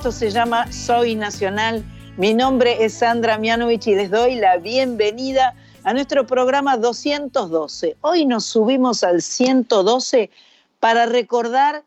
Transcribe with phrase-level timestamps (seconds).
[0.00, 1.84] Esto se llama Soy Nacional.
[2.16, 5.54] Mi nombre es Sandra Mianovich y les doy la bienvenida
[5.84, 7.98] a nuestro programa 212.
[8.00, 10.30] Hoy nos subimos al 112
[10.78, 11.84] para recordar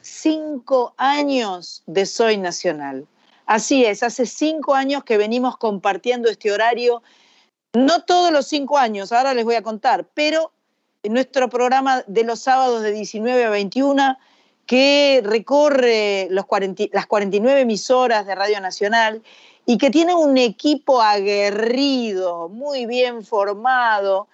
[0.00, 3.04] cinco años de Soy Nacional.
[3.46, 7.02] Así es, hace cinco años que venimos compartiendo este horario,
[7.72, 10.52] no todos los cinco años, ahora les voy a contar, pero
[11.02, 14.16] en nuestro programa de los sábados de 19 a 21
[14.66, 19.22] que recorre los 40 las 49 emisoras de Radio Nacional
[19.64, 24.28] y que tiene un equipo aguerrido, muy bien formado.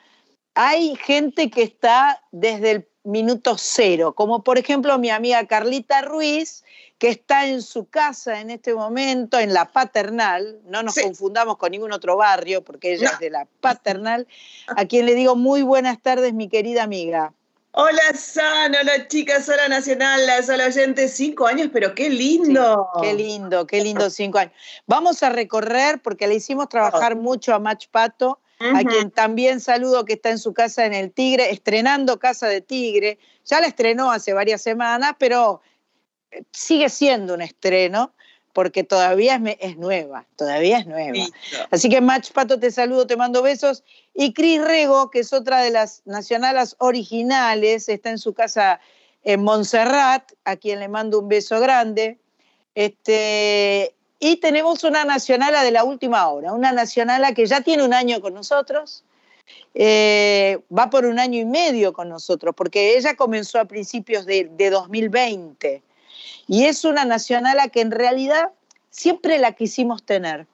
[0.55, 6.65] Hay gente que está desde el minuto cero, como por ejemplo mi amiga Carlita Ruiz,
[6.99, 11.03] que está en su casa en este momento, en la paternal, no nos Sí.
[11.03, 13.13] confundamos con ningún otro barrio, porque ella No.
[13.15, 14.29] es de la paternal,
[14.69, 17.33] a quien le digo muy buenas tardes, mi querida amiga.
[17.75, 22.87] Hola San, hola chicas, hola Nacional, hola oyentes, cinco años, pero qué lindo.
[23.01, 24.53] Qué lindo, qué lindo cinco años.
[24.87, 30.05] Vamos a recorrer, porque le hicimos trabajar mucho a Mach Pato, a quien también saludo
[30.05, 33.19] que está en su casa en el Tigre, estrenando Casa de Tigre.
[33.47, 35.63] Ya la estrenó hace varias semanas, pero
[36.31, 38.13] eh, sigue siendo un estreno,
[38.53, 41.27] porque todavía es, nueva, todavía es nueva.
[41.71, 43.83] Así que Mach Pato, te saludo, te mando besos.
[44.15, 48.81] Y Cris Rego, que es otra de las nacionalas originales, está en su casa
[49.25, 52.19] en Montserrat, a quien le mando un beso grande.
[52.75, 57.95] Este, y tenemos una nacionala de la última hora, una nacionala que ya tiene un
[57.95, 59.05] año con nosotros,
[59.75, 64.51] eh, va por un año y medio con nosotros, porque ella comenzó a principios de,
[64.53, 65.83] de 2020.
[66.49, 68.51] Y es una nacionala que en realidad
[68.91, 70.47] siempre la quisimos tener.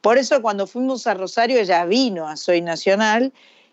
[0.00, 3.32] Por eso cuando fuimos a Rosario ella vino a Soy Nacional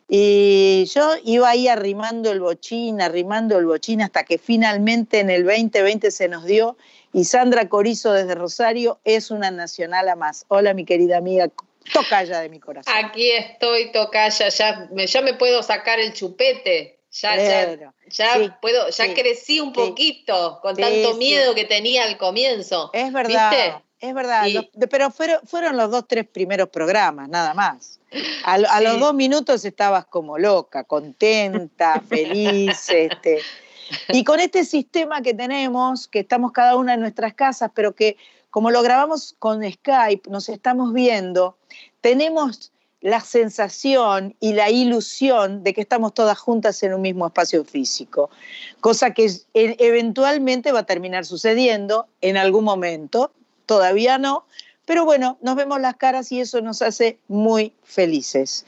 [0.09, 5.45] y yo iba ahí arrimando el bochín, arrimando el bochín hasta que finalmente en el
[5.45, 6.77] 2020 se nos dio
[7.13, 10.45] y Sandra Corizo desde Rosario es una nacional más.
[10.47, 11.49] Hola mi querida amiga,
[11.93, 12.93] tocaya de mi corazón.
[12.95, 16.99] Aquí estoy, Tocaya, ya ya me puedo sacar el chupete.
[17.13, 17.43] Ya, ya,
[17.77, 19.73] Claro, ya sí, puedo, ya sí, crecí un sí.
[19.75, 22.89] poquito con tanto miedo que tenía al comienzo.
[22.91, 23.83] Es verdad, ¿Viste?
[23.99, 27.99] es verdad, los- pero fueron, fueron los dos, tres primeros programas, nada más.
[28.43, 33.41] A, a los dos minutos estabas como loca, contenta, feliz, este.
[34.11, 38.17] Y con este sistema que tenemos, que estamos cada una en nuestras casas, pero que
[38.49, 41.57] como lo grabamos con Skype, nos estamos viendo,
[42.01, 42.71] tenemos
[43.03, 48.29] la sensación y la ilusión de que estamos todas juntas en un mismo espacio físico,
[48.79, 53.33] cosa que e- eventualmente va a terminar sucediendo en algún momento,
[53.65, 54.45] todavía no,
[54.85, 58.65] pero bueno, nos vemos las caras y eso nos hace muy felices.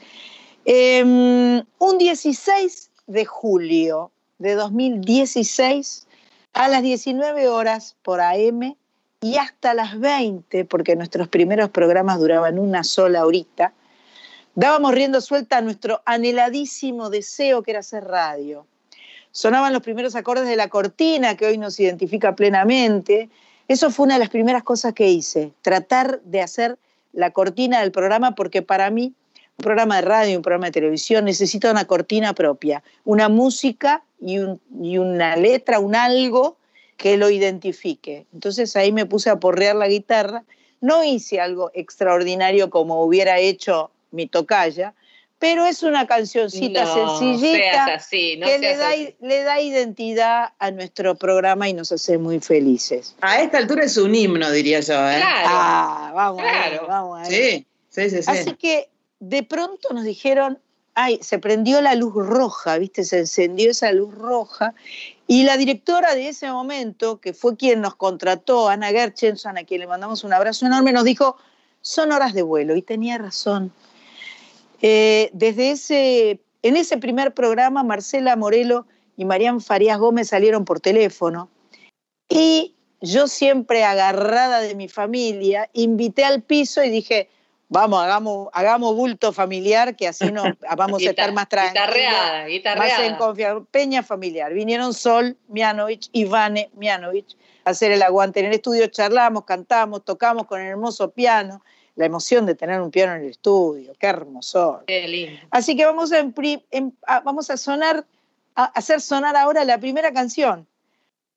[0.66, 6.06] Em, un 16 de julio de 2016
[6.52, 8.76] a las 19 horas por AM
[9.22, 13.72] y hasta las 20, porque nuestros primeros programas duraban una sola horita,
[14.56, 18.66] dábamos riendo suelta a nuestro anheladísimo deseo que era hacer radio.
[19.30, 23.28] Sonaban los primeros acordes de la cortina que hoy nos identifica plenamente.
[23.68, 26.78] Eso fue una de las primeras cosas que hice, tratar de hacer
[27.12, 29.12] la cortina del programa porque para mí
[29.58, 34.38] un programa de radio, un programa de televisión necesita una cortina propia, una música y,
[34.82, 36.56] y una letra, un algo
[36.96, 38.26] que lo identifique.
[38.32, 40.44] Entonces ahí me puse a porrear la guitarra.
[40.80, 44.94] No hice algo extraordinario como hubiera hecho mi tocaya,
[45.38, 49.14] pero es una cancioncita no sencillita así, no que le da, así.
[49.20, 53.14] le da identidad a nuestro programa y nos hace muy felices.
[53.20, 55.16] A esta altura es un himno, diría yo, ¿eh?
[55.18, 55.48] Claro.
[55.50, 56.86] Ah, vamos a ver, Claro.
[56.88, 57.30] vamos a ver.
[57.30, 58.30] Sí, sí, sí, sí.
[58.30, 58.88] Así que
[59.20, 60.58] de pronto nos dijeron,
[60.94, 63.04] ay, se prendió la luz roja, ¿viste?
[63.04, 64.72] Se encendió esa luz roja.
[65.26, 69.80] Y la directora de ese momento, que fue quien nos contrató, Ana Gerchenson, a quien
[69.80, 71.36] le mandamos un abrazo enorme, nos dijo,
[71.82, 72.74] son horas de vuelo.
[72.74, 73.70] Y tenía razón.
[74.82, 78.86] Eh, desde ese, en ese primer programa, Marcela Morelo
[79.16, 81.48] y Marian Farías Gómez salieron por teléfono.
[82.28, 87.28] Y yo siempre agarrada de mi familia, invité al piso y dije,
[87.68, 90.44] vamos, hagamos, hagamos bulto familiar, que así no,
[90.76, 91.86] vamos a estar más tranquilos.
[91.86, 93.06] Guitarreada, Más guitarreada.
[93.06, 93.66] en confianza.
[93.70, 94.52] Peña familiar.
[94.52, 98.40] Vinieron Sol Mianovich y Vane Mianovich a hacer el aguante.
[98.40, 101.62] En el estudio charlamos, cantamos, tocamos con el hermoso piano.
[101.96, 104.82] La emoción de tener un piano en el estudio, qué hermoso.
[104.86, 105.40] Qué lindo.
[105.50, 108.06] Así que vamos a, em- a- vamos a sonar,
[108.54, 110.66] a hacer sonar ahora la primera canción,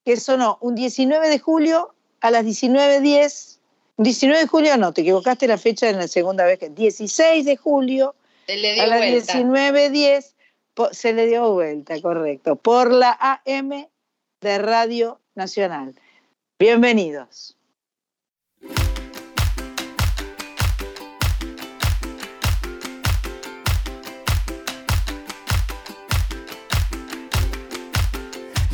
[0.04, 3.58] que sonó un 19 de julio a las 19.10.
[3.96, 7.56] 19 de julio no, te equivocaste la fecha en la segunda vez que 16 de
[7.56, 8.14] julio
[8.46, 9.32] Se le a las vuelta.
[9.34, 10.34] 19.10
[10.74, 13.88] po- se le dio vuelta, correcto, por la AM
[14.40, 15.94] de Radio Nacional.
[16.58, 17.56] Bienvenidos.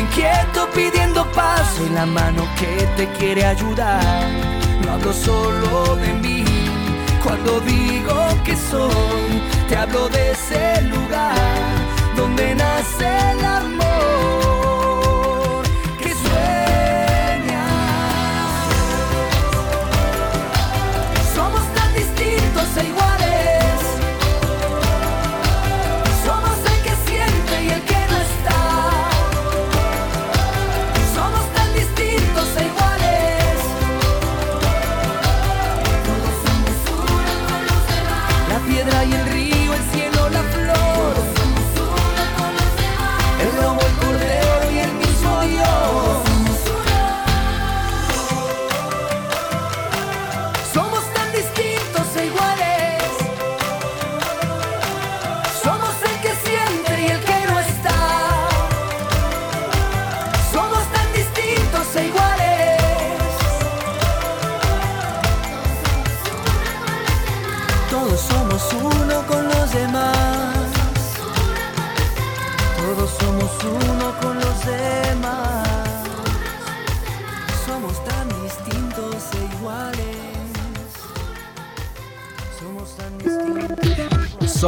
[0.00, 1.74] Inquieto pidiendo paz.
[1.76, 4.28] Soy la mano que te quiere ayudar.
[4.84, 6.44] No hablo solo de mí.
[7.22, 8.14] Cuando digo
[8.44, 11.36] que soy, te hablo de ese lugar
[12.16, 13.44] donde nace el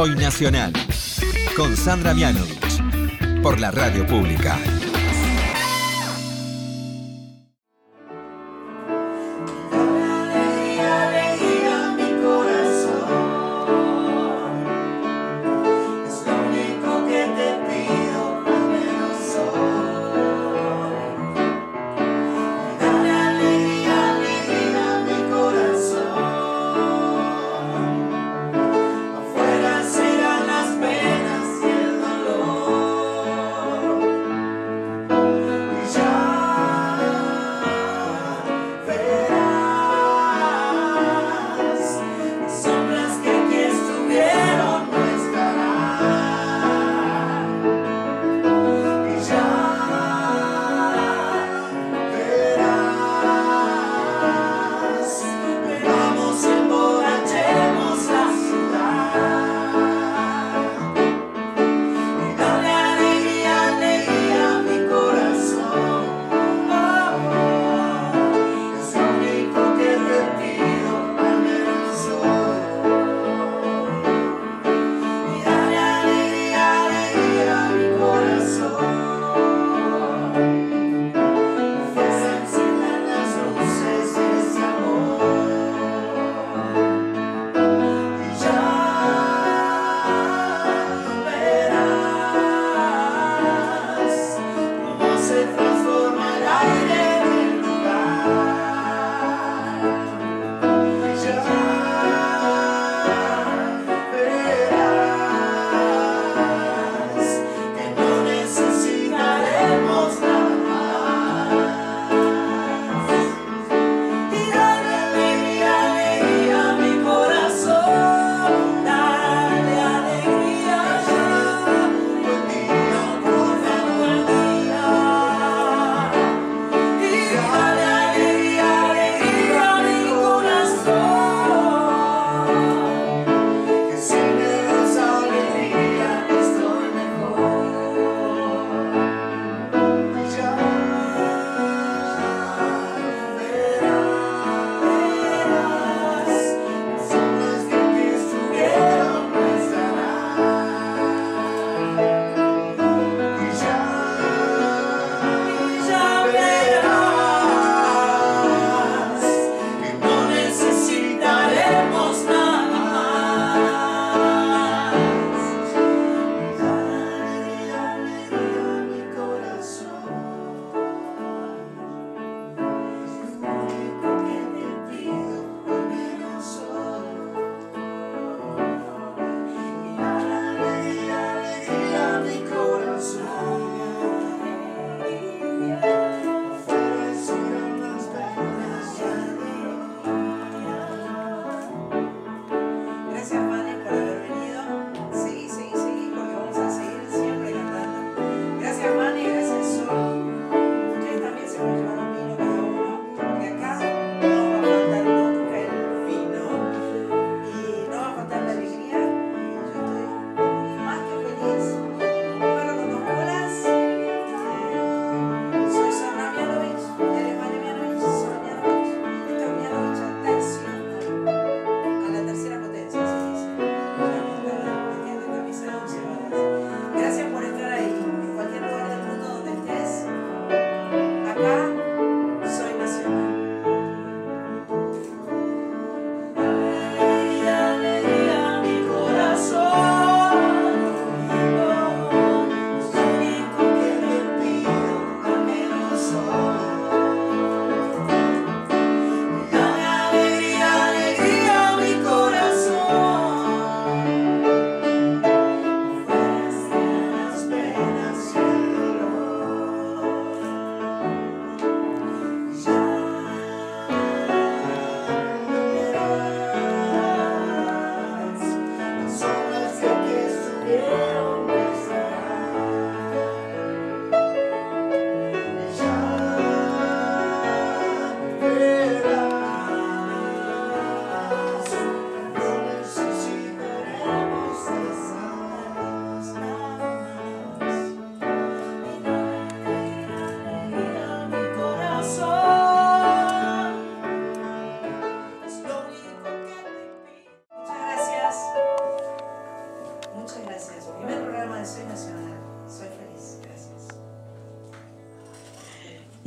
[0.03, 0.73] Soy Nacional.
[1.55, 3.41] Con Sandra Mianovich.
[3.41, 4.59] Por la radio pública.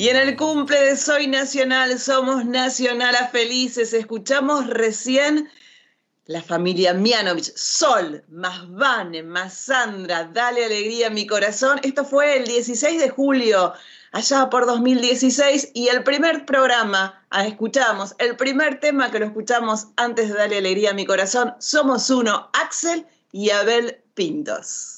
[0.06, 5.50] Y en el cumple de Soy Nacional, somos Nacional a Felices, escuchamos recién
[6.26, 11.80] la familia Mianovich, Sol, más Vane, más Sandra, Dale Alegría a mi corazón.
[11.82, 13.72] Esto fue el 16 de julio,
[14.12, 19.88] allá por 2016, y el primer programa, ah, escuchamos, el primer tema que lo escuchamos
[19.96, 24.95] antes de Dale Alegría a mi corazón, Somos Uno, Axel y Abel Pintos.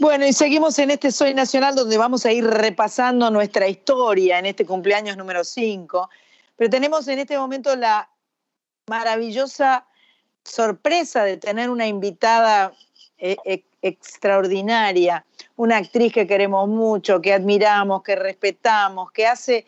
[0.00, 4.46] Bueno, y seguimos en este Soy Nacional donde vamos a ir repasando nuestra historia en
[4.46, 6.08] este cumpleaños número 5.
[6.56, 8.08] Pero tenemos en este momento la
[8.86, 9.84] maravillosa
[10.42, 12.72] sorpresa de tener una invitada
[13.18, 15.26] eh, eh, extraordinaria,
[15.56, 19.66] una actriz que queremos mucho, que admiramos, que respetamos, que hace,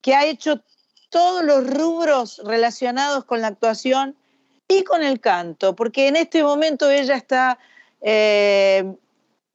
[0.00, 0.62] que ha hecho
[1.10, 4.16] todos los rubros relacionados con la actuación
[4.66, 7.58] y con el canto, porque en este momento ella está
[8.00, 8.94] eh,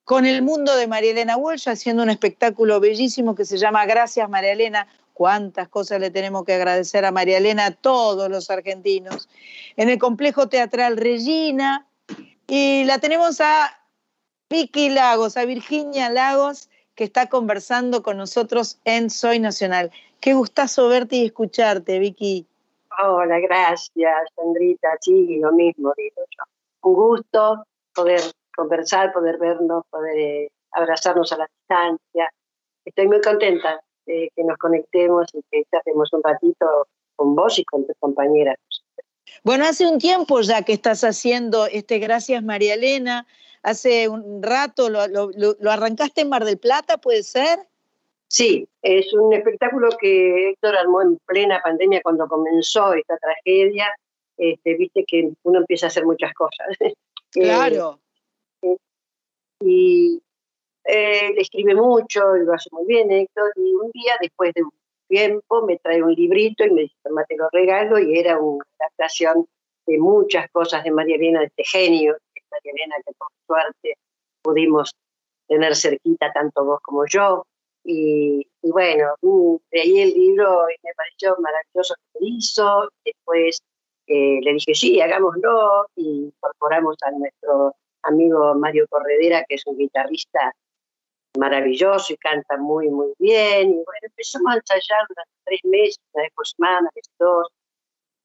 [0.09, 4.27] con el mundo de María Elena Walsh haciendo un espectáculo bellísimo que se llama Gracias
[4.27, 9.29] María Elena, cuántas cosas le tenemos que agradecer a María Elena, a todos los argentinos,
[9.77, 11.85] en el complejo teatral Regina,
[12.47, 13.83] y la tenemos a
[14.49, 19.91] Vicky Lagos, a Virginia Lagos, que está conversando con nosotros en Soy Nacional.
[20.21, 22.47] Qué gustazo verte y escucharte, Vicky.
[23.03, 24.87] Hola, gracias, Sandrita.
[25.01, 26.43] Sí, lo mismo digo yo.
[26.81, 27.63] Un gusto
[27.93, 28.21] poder
[28.59, 32.29] conversar, poder vernos, poder eh, abrazarnos a la distancia.
[32.83, 37.85] Estoy muy contenta que nos conectemos y que estemos un ratito con vos y con
[37.85, 38.57] tus compañeras.
[39.43, 43.27] Bueno, hace un tiempo ya que estás haciendo este Gracias María Elena,
[43.61, 47.59] hace un rato lo, lo, arrancaste en Mar del Plata, ¿puede ser?
[48.27, 53.87] Sí, es un espectáculo que Héctor armó en plena pandemia cuando comenzó esta tragedia.
[54.37, 56.67] Este, viste que uno empieza a hacer muchas cosas.
[57.31, 57.99] Claro.
[58.61, 58.77] Eh,
[59.61, 60.21] y
[60.85, 64.71] él escribe mucho, y lo hace muy bien Héctor, y un día, después de un
[65.07, 69.47] tiempo, me trae un librito y me dice, te lo regalo, y era una adaptación
[69.85, 73.97] de muchas cosas de María Elena, de este genio, de María Elena, que por suerte
[74.41, 74.95] pudimos
[75.47, 77.45] tener cerquita tanto vos como yo.
[77.83, 82.89] Y, bueno, mm, ahí el libro me pareció maravilloso que hizo.
[83.03, 83.61] Después
[84.07, 87.75] eh, le dije, sí, hagámoslo, y incorporamos a nuestro
[88.09, 90.53] amigo Mario Corredera, que es un guitarrista
[91.37, 93.69] maravilloso y canta muy, muy bien.
[93.69, 97.47] Y bueno, empezamos a ensayar durante tres meses, una vez por semana, dos.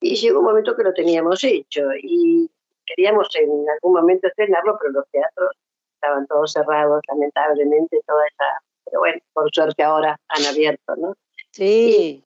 [0.01, 2.51] Y llegó un momento que lo teníamos hecho y
[2.87, 5.51] queríamos en algún momento estrenarlo, pero los teatros
[5.95, 8.45] estaban todos cerrados, lamentablemente, toda esa.
[8.85, 11.15] Pero bueno, por suerte ahora han abierto, ¿no?
[11.53, 12.23] Sí.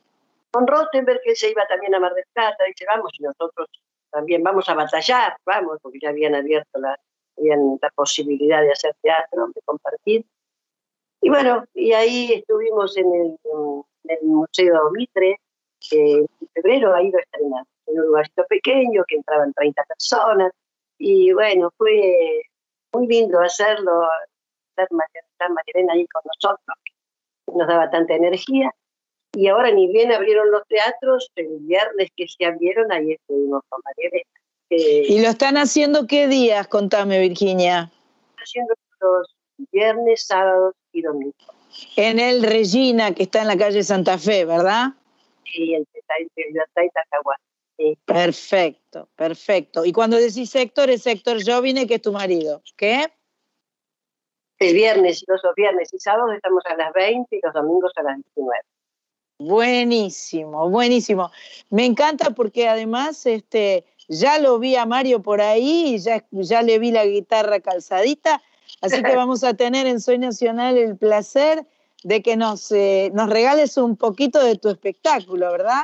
[0.50, 3.68] con Rostenberg, que se iba también a Mar del Plata, dice, vamos, y nosotros
[4.10, 6.98] también vamos a batallar, vamos, porque ya habían abierto la,
[7.38, 10.26] habían la posibilidad de hacer teatro, de compartir.
[11.20, 13.38] Y bueno, y ahí estuvimos en el,
[14.22, 15.38] Museo Mitre,
[15.80, 20.52] que en febrero ha ido a estrenar, en un lugarcito pequeño que entraban 30 personas.
[20.98, 22.42] Y bueno, fue
[22.92, 24.08] muy lindo hacerlo,
[24.70, 26.76] estar Macarena ahí con nosotros,
[27.54, 28.72] nos daba tanta energía.
[29.32, 33.80] Y ahora ni bien abrieron los teatros, el viernes que se abrieron, ahí estuvimos con
[34.70, 36.68] María ¿Y lo están haciendo qué días?
[36.68, 37.90] Contame, Virginia.
[38.36, 39.34] Haciendo los
[39.70, 41.34] viernes, sábados y domingos.
[41.96, 44.88] En el Regina, que está en la calle Santa Fe, ¿verdad?
[45.44, 46.00] Sí, entre
[46.48, 47.36] Libertad y Tacahuá.
[48.04, 49.84] Perfecto, perfecto.
[49.84, 52.62] Y cuando decís Héctor, es Héctor Jovine, que es tu marido.
[52.76, 53.06] ¿Qué?
[54.58, 58.16] El viernes, los viernes y sábados estamos a las 20 y los domingos a las
[58.16, 58.60] 19.
[59.38, 61.30] Buenísimo, buenísimo.
[61.70, 66.62] Me encanta porque además este, ya lo vi a Mario por ahí, y ya, ya
[66.62, 68.42] le vi la guitarra calzadita
[68.80, 71.66] Así que vamos a tener en Soy Nacional el placer
[72.04, 75.82] de que nos, eh, nos regales un poquito de tu espectáculo, ¿verdad?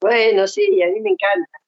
[0.00, 1.58] Bueno, sí, a mí me encanta.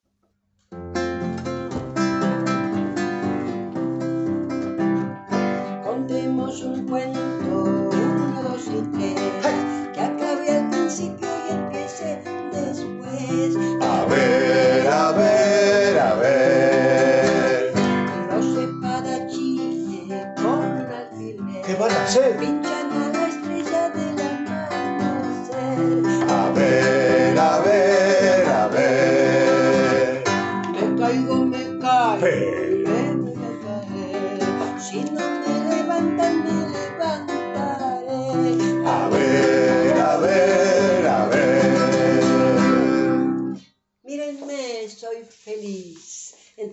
[5.84, 7.20] Contemos un cuento,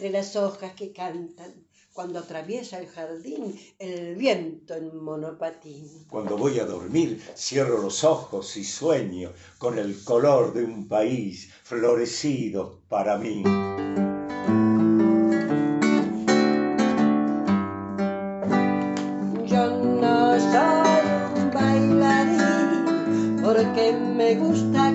[0.01, 1.53] entre las hojas que cantan.
[1.93, 6.07] cuando atraviesa el jardín el viento en monopatín.
[6.09, 11.51] Cuando voy a dormir, cierro los ojos y sueño con el color de un país
[11.63, 13.43] florecido para mí.
[19.45, 19.63] Yo
[20.01, 24.90] no soy un bailarín porque me gusta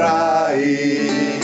[0.00, 1.40] raíz.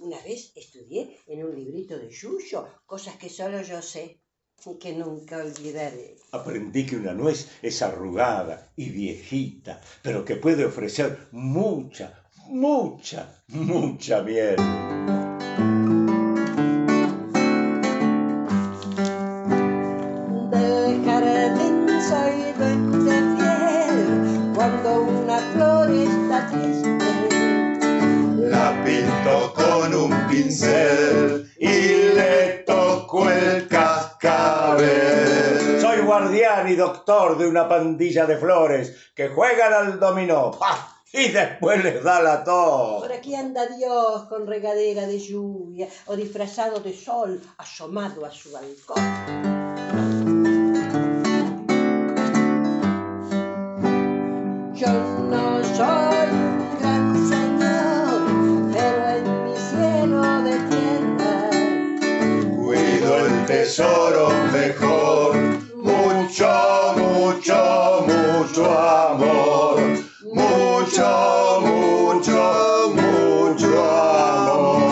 [0.00, 4.20] Una vez estudié en un librito de Yuyo cosas que solo yo sé
[4.66, 6.16] y que nunca olvidaré.
[6.32, 12.06] Aprendí que una nuez es arrugada y viejita, pero que puede ofrecer mucha,
[12.48, 14.56] mucha, mucha miel.
[30.58, 34.88] Pincel y le toco el cascabel.
[35.80, 40.96] Soy guardián y doctor de una pandilla de flores que juegan al dominó ¡pa!
[41.12, 43.02] y después les da la tos.
[43.02, 48.52] Por aquí anda Dios con regadera de lluvia o disfrazado de sol asomado a su
[48.52, 49.97] balcón.
[63.48, 65.34] Tesoro mejor,
[65.74, 69.80] mucho, mucho, mucho amor.
[70.34, 74.84] Mucho, mucho, mucho amor.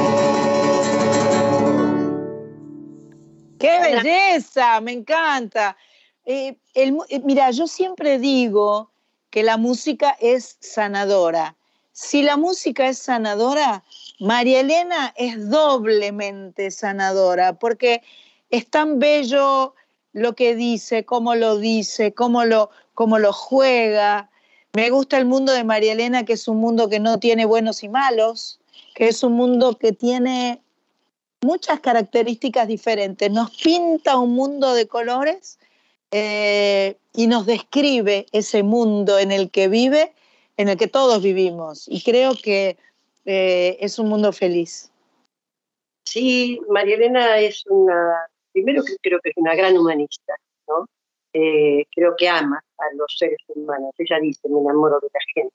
[3.58, 4.80] ¡Qué belleza!
[4.80, 5.76] Me encanta.
[6.24, 6.92] Eh, eh,
[7.24, 8.90] mira, yo siempre digo
[9.28, 11.54] que la música es sanadora.
[11.92, 13.84] Si la música es sanadora,
[14.18, 18.02] María Elena es doblemente sanadora, porque
[18.50, 19.74] es tan bello
[20.12, 24.30] lo que dice, cómo lo dice, cómo lo, cómo lo juega.
[24.72, 27.82] Me gusta el mundo de María Elena, que es un mundo que no tiene buenos
[27.82, 28.58] y malos,
[28.94, 30.62] que es un mundo que tiene
[31.42, 33.30] muchas características diferentes.
[33.30, 35.58] Nos pinta un mundo de colores
[36.10, 40.14] eh, y nos describe ese mundo en el que vive,
[40.56, 41.86] en el que todos vivimos.
[41.88, 42.78] Y creo que
[43.26, 44.90] eh, es un mundo feliz.
[46.04, 50.34] Sí, María Elena es una, primero que creo que es una gran humanista,
[50.66, 50.86] ¿no?
[51.34, 55.54] Eh, creo que ama a los seres humanos, ella dice, me enamoro de la gente.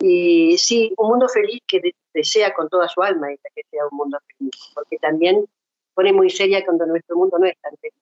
[0.00, 3.84] Y sí, un mundo feliz que de- desea con toda su alma ella que sea
[3.88, 5.44] un mundo feliz, porque también
[5.94, 7.94] pone muy seria cuando nuestro mundo no es tan feliz.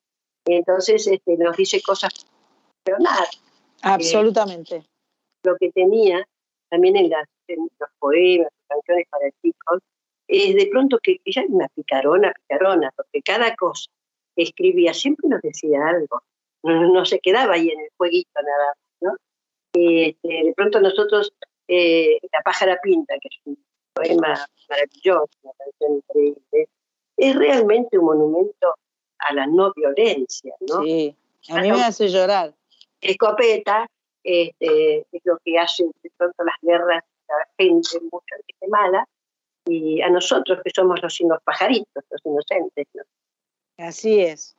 [0.47, 2.13] Entonces este, nos dice cosas,
[2.83, 3.27] pero nada,
[3.83, 4.85] Absolutamente.
[5.43, 6.27] lo que tenía
[6.71, 9.81] también en, las, en los poemas, canciones para chicos,
[10.27, 13.91] es de pronto que ella era una picarona, picarona, porque cada cosa
[14.42, 16.23] escribía siempre nos decía algo,
[16.62, 19.16] no, se quedaba ahí en el jueguito nada más, ¿no?
[19.75, 21.33] Y, este, de pronto nosotros,
[21.68, 23.59] eh, La pájara pinta, que es un
[23.92, 26.68] poema maravilloso, una canción increíble,
[27.16, 28.75] es realmente un monumento
[29.18, 30.83] a la no violencia, ¿no?
[30.83, 31.16] Sí,
[31.51, 32.55] a mí me hace llorar.
[33.01, 33.87] escopeta,
[34.23, 39.07] este, es lo que hace de pronto las guerras a la gente, mucha gente mala,
[39.66, 42.87] y a nosotros que somos los, los pajaritos, los inocentes.
[42.94, 43.03] ¿no?
[43.79, 44.57] Así es.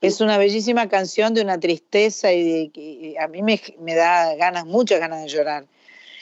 [0.00, 4.34] Es una bellísima canción de una tristeza y, de- y a mí me, me da
[4.34, 5.66] ganas, muchas ganas de llorar.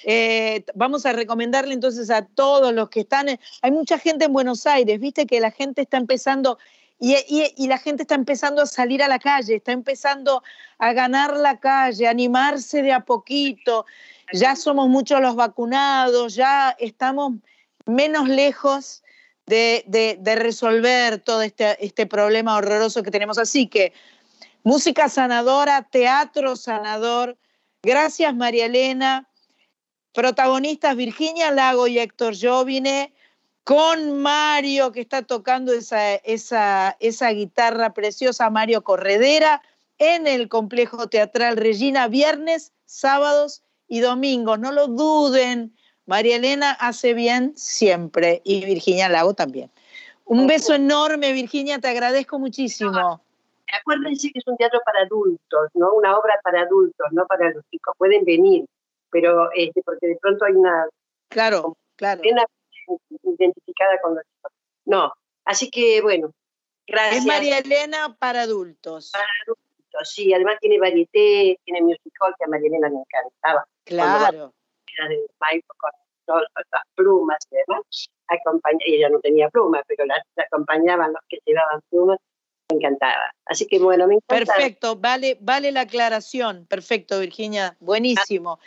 [0.05, 3.28] Eh, vamos a recomendarle entonces a todos los que están.
[3.28, 6.59] en- hay mucha gente en Buenos Aires, viste que la gente está empezando
[7.00, 10.42] y, y- y la gente está empezando a salir a la calle, está empezando
[10.78, 13.87] a ganar la calle, a animarse de a poquito.
[14.33, 17.35] Ya somos muchos los vacunados, ya estamos
[17.87, 19.02] menos lejos
[19.46, 23.38] de, de- de resolver todo este, este problema horroroso que tenemos.
[23.38, 23.92] Así que
[24.62, 27.37] música sanadora, teatro sanador.
[27.83, 29.28] Gracias, María Elena.
[30.12, 33.14] Protagonistas Virginia Lago y Héctor Jovine,
[33.64, 39.62] con Mario que está tocando esa, esa, esa guitarra preciosa, Mario Corredera,
[39.98, 44.59] en el complejo teatral Regina, viernes, sábados y domingos.
[44.59, 45.74] No lo duden,
[46.06, 49.70] María Elena hace bien siempre y Virginia Lago también.
[50.24, 53.20] Un beso enorme, Virginia, te agradezco muchísimo.
[53.72, 55.92] Acuérdense que es un teatro para adultos, ¿no?
[55.94, 57.94] Una obra para adultos, no para los chicos.
[57.96, 58.66] Pueden venir,
[59.10, 60.86] pero este, porque de pronto hay una
[61.28, 62.22] Claro, claro.
[63.22, 64.52] identificada con los chicos.
[64.84, 65.12] No,
[65.44, 66.32] así que bueno,
[66.86, 67.20] gracias.
[67.22, 69.10] Es María Elena para adultos.
[69.12, 73.66] Para adultos, sí, además tiene varieté, tiene musical que a María Elena le encantaba.
[73.84, 74.52] Claro.
[74.98, 75.90] Máquinas de Maipo con
[76.26, 78.09] todas las plumas y demás.
[78.87, 82.18] Ella no tenía plumas, pero la, la acompañaban los que llevaban plumas.
[82.70, 83.31] Me encantaba.
[83.44, 84.55] Así que bueno, me encanta.
[84.55, 86.66] Perfecto, vale, vale la aclaración.
[86.66, 87.76] Perfecto, Virginia.
[87.81, 88.59] Buenísimo.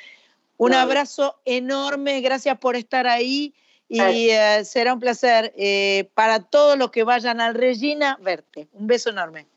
[0.57, 0.77] Un No.
[0.77, 3.53] abrazo enorme, gracias por estar ahí
[3.87, 8.67] y eh, será un placer eh, para todos los que vayan al Regina verte.
[8.73, 9.47] Un beso enorme.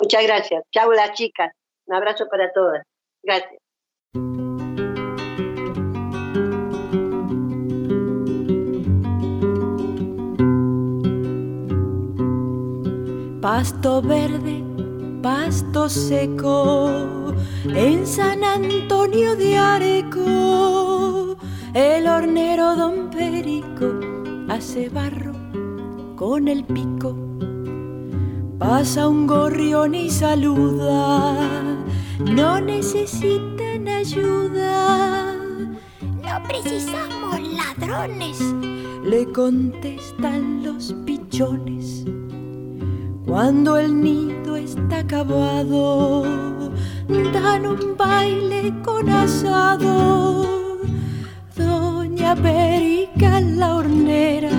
[0.00, 0.64] Muchas gracias.
[0.72, 1.52] Chao las chicas.
[1.86, 2.82] Un abrazo para todas.
[3.22, 3.60] Gracias.
[13.40, 14.62] Pasto verde,
[15.22, 17.32] pasto seco,
[17.64, 21.38] en San Antonio de Areco,
[21.72, 23.98] el hornero don Perico
[24.50, 25.32] hace barro
[26.16, 27.16] con el pico.
[28.58, 31.38] Pasa un gorrión y saluda,
[32.18, 35.34] no necesitan ayuda,
[36.02, 38.38] no precisamos ladrones,
[39.02, 42.04] le contestan los pichones.
[43.30, 46.24] Cuando el nido está acabado,
[47.32, 50.48] dan un baile con asado.
[51.56, 54.50] Doña Perica la hornera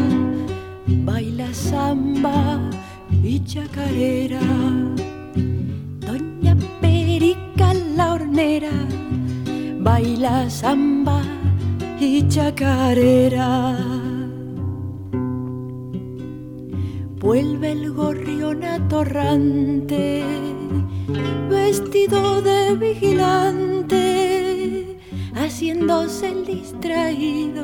[0.87, 2.61] baila samba
[3.21, 4.39] y chacarera.
[6.07, 8.71] Doña Perica la hornera
[9.81, 11.21] baila samba
[11.99, 14.10] y chacarera.
[17.21, 20.23] Vuelve el gorrión atorrante,
[21.51, 23.99] vestido de vigilante,
[25.35, 27.61] haciéndose el distraído,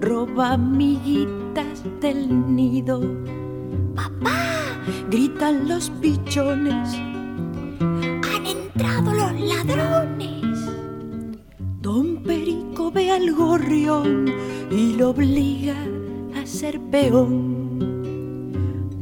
[0.00, 3.00] roba amiguitas del nido.
[3.96, 4.62] ¡Papá!
[5.10, 6.94] gritan los pichones.
[7.80, 10.70] ¡Han entrado los ladrones!
[11.80, 14.32] Don Perico ve al gorrión
[14.70, 15.74] y lo obliga
[16.40, 17.63] a ser peón.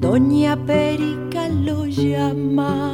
[0.02, 2.92] Doña Perica lo llama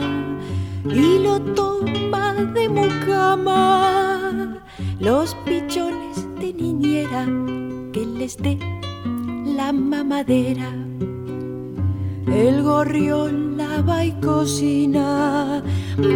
[0.85, 4.59] y lo toma de mucama.
[5.01, 7.25] Los pichones de niñera
[7.95, 8.59] que les dé
[9.57, 10.71] la mamadera.
[12.27, 15.63] El gorrión lava y cocina,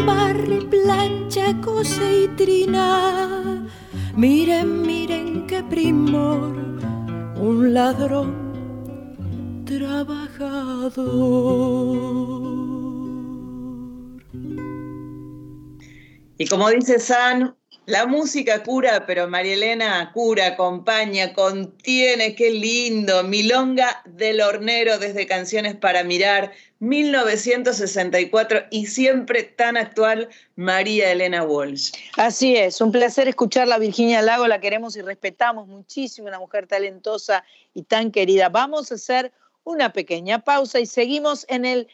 [0.07, 3.65] barre, plancha, cose y trina.
[4.15, 6.53] Miren, miren qué primor,
[7.41, 8.42] un ladrón
[10.05, 11.03] trabajador.
[16.39, 17.55] Y como dice San,
[17.87, 23.23] la música cura, pero María Elena cura, acompaña, contiene, qué lindo.
[23.25, 31.93] Milonga del Hornero desde Canciones para Mirar, 1964 y siempre tan actual, María Elena Walsh.
[32.17, 37.45] Así es, un placer escucharla, Virginia Lago, la queremos y respetamos muchísimo, una mujer talentosa
[37.75, 38.49] y tan querida.
[38.49, 39.33] Vamos a hacer
[39.65, 41.89] una pequeña pausa y seguimos en el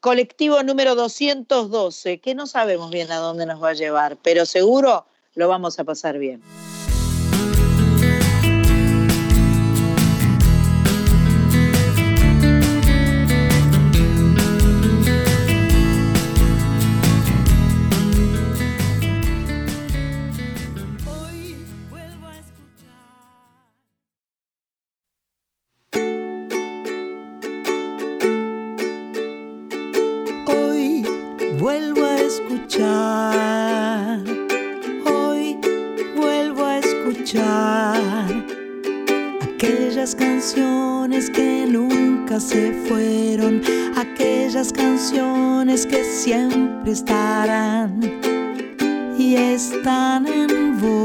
[0.00, 5.06] colectivo número 212, que no sabemos bien a dónde nos va a llevar, pero seguro
[5.34, 6.42] lo vamos a pasar bien.
[31.62, 34.18] Vuelvo a escuchar,
[35.06, 35.56] hoy
[36.16, 38.26] vuelvo a escuchar
[39.44, 43.62] aquellas canciones que nunca se fueron,
[43.96, 48.00] aquellas canciones que siempre estarán
[49.16, 51.01] y están en vos,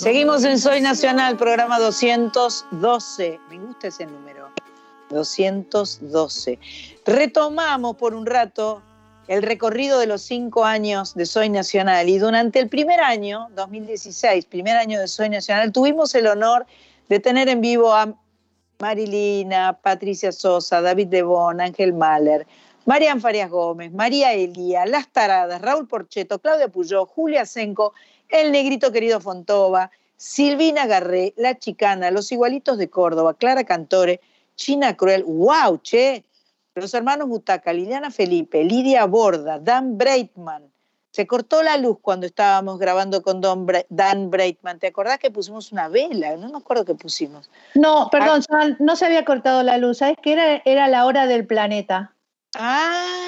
[0.00, 3.38] Seguimos en Soy Nacional, programa 212.
[3.50, 4.48] Me gusta ese número.
[5.10, 6.58] 212.
[7.04, 8.80] Retomamos por un rato
[9.28, 14.46] el recorrido de los cinco años de Soy Nacional y durante el primer año, 2016,
[14.46, 16.64] primer año de Soy Nacional, tuvimos el honor
[17.10, 18.14] de tener en vivo a
[18.78, 22.46] Marilina, Patricia Sosa, David Debón, Ángel Mahler,
[22.86, 27.92] Marian Farias Gómez, María Elía, Las Taradas, Raúl Porcheto, Claudia Puyó, Julia Senco,
[28.30, 34.20] El Negrito Querido Fontova, Silvina Garré, La Chicana, Los Igualitos de Córdoba, Clara Cantore,
[34.54, 36.24] China Cruel, wow, che,
[36.74, 40.70] los hermanos Butaca, Liliana Felipe, Lidia Borda, Dan Breitman.
[41.10, 44.78] Se cortó la luz cuando estábamos grabando con Don Bre- Dan Breitman.
[44.78, 46.36] ¿Te acordás que pusimos una vela?
[46.36, 47.50] No me acuerdo qué pusimos.
[47.74, 49.98] No, perdón, San, no se había cortado la luz.
[49.98, 50.62] ¿Sabes qué era?
[50.64, 52.14] Era la hora del planeta.
[52.56, 53.20] Ah,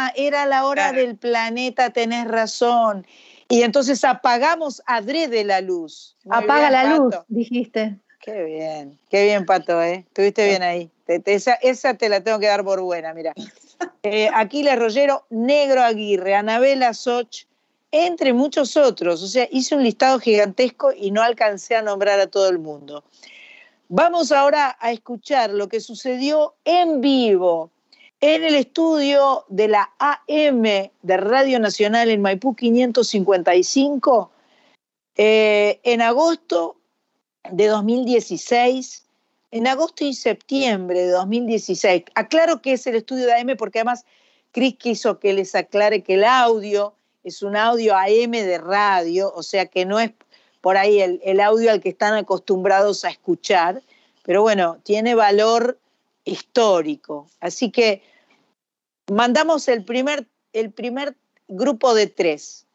[0.00, 3.04] Ah, era la hora del planeta, tenés razón.
[3.48, 6.16] Y entonces apagamos adrede la luz.
[6.24, 7.96] Muy Apaga bien, la luz, dijiste.
[8.20, 10.04] Qué bien, qué bien, Pato, ¿eh?
[10.06, 10.90] Estuviste bien ahí.
[11.06, 13.32] Te- te- esa, esa te la tengo que dar por buena, mira.
[14.02, 17.46] Eh, Aquiles Rollero, Negro Aguirre, Anabela Soch,
[17.92, 19.22] entre muchos otros.
[19.22, 23.04] O sea, hice un listado gigantesco y no alcancé a nombrar a todo el mundo.
[23.88, 27.70] Vamos ahora a escuchar lo que sucedió en vivo
[28.20, 34.30] en el estudio de la AM de Radio Nacional en Maipú 555
[35.16, 36.76] eh, en agosto
[37.50, 39.04] de 2016,
[39.52, 42.04] en agosto y septiembre de 2016.
[42.14, 44.04] Aclaro que es el estudio de AM porque además
[44.50, 49.42] Cris quiso que les aclare que el audio es un audio AM de radio, o
[49.42, 50.10] sea que no es
[50.60, 53.82] por ahí el, el audio al que están acostumbrados a escuchar,
[54.24, 55.78] pero bueno, tiene valor
[56.28, 57.26] histórico.
[57.40, 58.02] Así que
[59.10, 61.16] mandamos el primer, el primer
[61.48, 62.66] grupo de tres.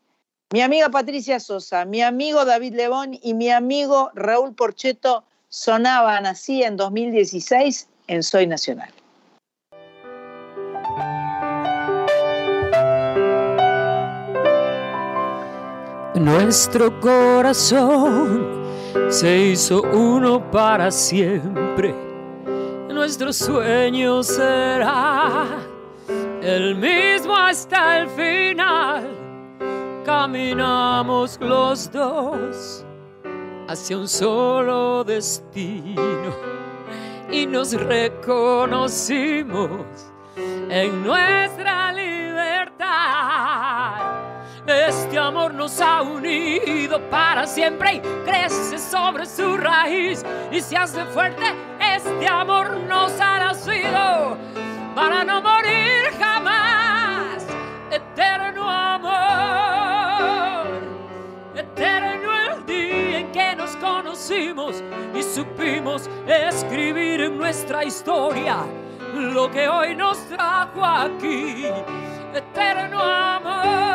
[0.52, 6.64] Mi amiga Patricia Sosa, mi amigo David Lebón y mi amigo Raúl Porcheto sonaban así
[6.64, 8.92] en 2016 en Soy Nacional.
[16.16, 18.64] Nuestro corazón
[19.10, 22.13] se hizo uno para siempre.
[22.94, 25.48] Nuestro sueño será
[26.42, 29.10] el mismo hasta el final.
[30.06, 32.86] Caminamos los dos
[33.68, 36.36] hacia un solo destino
[37.32, 39.82] y nos reconocimos
[40.70, 44.23] en nuestra libertad.
[44.66, 51.04] Este amor nos ha unido para siempre y crece sobre su raíz y se hace
[51.06, 51.44] fuerte.
[51.80, 54.38] Este amor nos ha nacido
[54.96, 57.46] para no morir jamás.
[57.92, 59.12] Eterno amor,
[61.56, 64.82] eterno el día en que nos conocimos
[65.14, 68.60] y supimos escribir en nuestra historia
[69.14, 71.66] lo que hoy nos trajo aquí.
[72.34, 73.93] Eterno amor,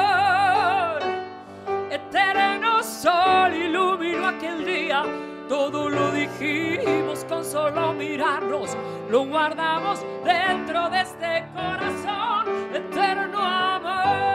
[5.49, 8.77] Todo lo dijimos con solo mirarnos,
[9.11, 12.47] lo guardamos dentro de este corazón.
[12.75, 14.29] Eterno amor.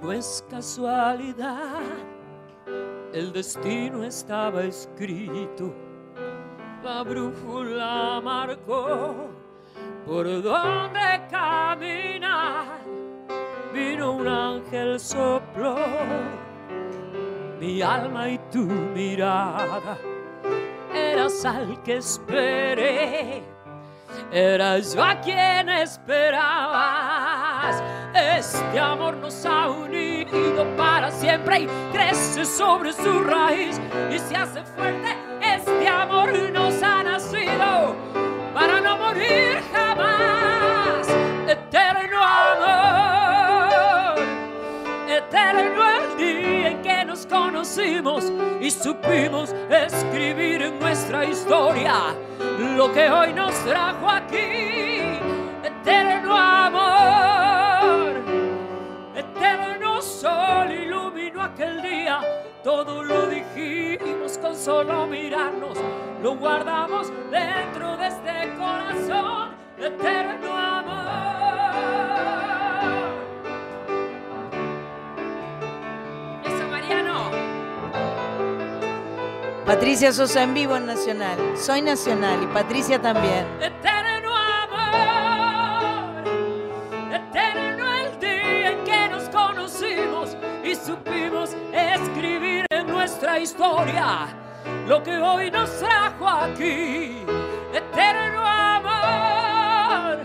[0.00, 1.80] No es casualidad,
[3.12, 5.74] el destino estaba escrito,
[6.84, 9.30] la brújula marcó
[10.06, 12.84] por dónde caminar.
[13.72, 15.76] Vino un ángel sopló
[17.58, 19.96] mi alma y tu mirada,
[20.94, 23.42] eras al que esperé.
[24.30, 26.22] Eras yo a quien esperabas.
[28.14, 33.80] Este amor nos ha unido para siempre y crece sobre su raíz
[34.12, 35.16] y se hace fuerte.
[35.86, 37.94] Amor nos ha nacido
[38.54, 41.06] para no morir jamás.
[41.46, 44.18] Eterno amor,
[45.08, 52.14] eterno el día en que nos conocimos y supimos escribir en nuestra historia
[52.76, 55.18] lo que hoy nos trajo aquí.
[55.62, 58.22] Eterno amor,
[59.14, 62.20] eterno sol iluminó aquel día.
[62.62, 64.13] Todo lo dijimos
[64.54, 65.76] con solo mirarnos,
[66.22, 69.54] lo guardamos dentro de este corazón.
[69.78, 71.04] Eterno amor.
[76.44, 77.30] Eso, Mariano.
[79.66, 81.38] Patricia Sosa en vivo en Nacional.
[81.56, 83.46] Soy Nacional y Patricia también.
[83.60, 86.24] Eterno amor,
[87.12, 94.43] eterno el día en que nos conocimos y supimos escribir en nuestra historia
[94.86, 97.24] lo que hoy nos trajo aquí.
[97.72, 100.18] Eterno amor,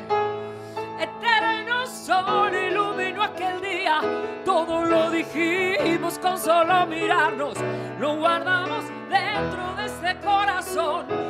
[1.00, 4.02] eterno sol iluminó aquel día.
[4.46, 7.56] Todo lo dijimos con solo mirarnos,
[8.00, 11.29] lo guardamos dentro de este corazón.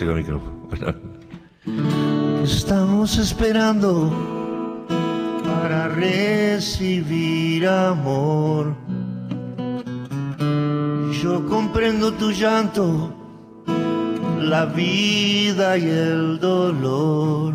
[2.42, 4.10] Estamos esperando
[5.44, 8.74] para recibir amor.
[11.22, 13.12] Yo comprendo tu llanto,
[14.40, 17.52] la vida y el dolor.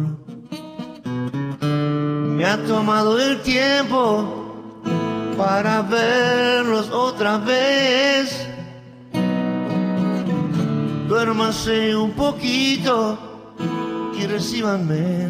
[1.61, 4.53] Me ha tomado el tiempo
[5.35, 8.44] para verlos otra vez.
[11.15, 13.17] Duérmase un poquito
[14.19, 15.29] y recíbanme.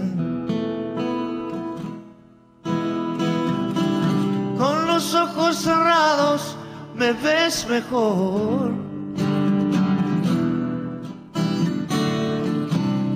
[4.58, 6.58] Con los ojos cerrados
[6.96, 8.72] me ves mejor.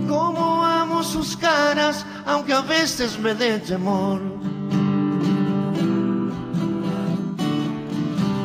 [0.07, 4.22] Como amo sus caras, aunque a veces me dé temor.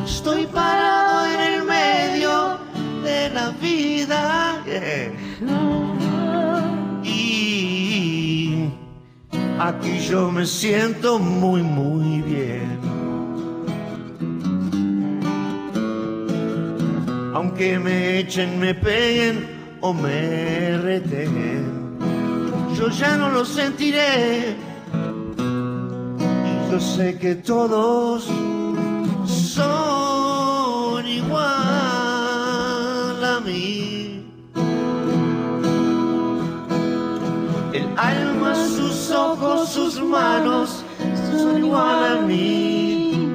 [0.03, 0.84] Estoy parado
[3.51, 4.61] vida.
[7.03, 8.69] Y
[9.59, 12.79] aquí yo me siento muy, muy bien.
[17.33, 21.97] Aunque me echen, me peguen o me reten,
[22.77, 24.55] yo ya no lo sentiré.
[26.71, 28.27] Yo sé que todos
[29.25, 31.54] son igual
[38.55, 40.83] sus ojos, sus manos
[41.39, 43.27] son igual a mí.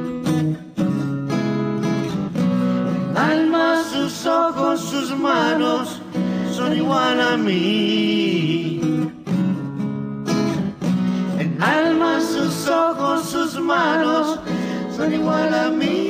[3.15, 6.01] Alma, sus ojos, sus manos
[6.53, 8.81] son igual a mí.
[11.61, 14.39] Alma, sus ojos, sus manos
[14.97, 16.10] son igual a mí.